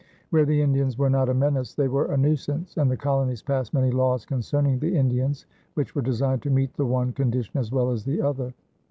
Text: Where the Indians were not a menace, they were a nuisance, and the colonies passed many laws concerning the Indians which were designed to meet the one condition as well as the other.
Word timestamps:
Where 0.31 0.45
the 0.47 0.59
Indians 0.63 0.97
were 0.97 1.11
not 1.11 1.29
a 1.29 1.33
menace, 1.35 1.75
they 1.75 1.87
were 1.87 2.07
a 2.11 2.17
nuisance, 2.17 2.75
and 2.75 2.89
the 2.89 2.97
colonies 2.97 3.43
passed 3.43 3.71
many 3.71 3.91
laws 3.91 4.25
concerning 4.25 4.79
the 4.79 4.97
Indians 4.97 5.45
which 5.75 5.93
were 5.93 6.01
designed 6.01 6.41
to 6.41 6.49
meet 6.49 6.73
the 6.73 6.87
one 6.87 7.13
condition 7.13 7.59
as 7.59 7.71
well 7.71 7.91
as 7.91 8.03
the 8.03 8.19
other. 8.19 8.55